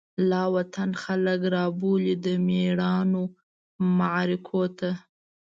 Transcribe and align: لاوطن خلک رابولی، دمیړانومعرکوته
لاوطن 0.29 0.89
خلک 1.03 1.41
رابولی، 1.53 2.13
دمیړانومعرکوته 2.25 4.91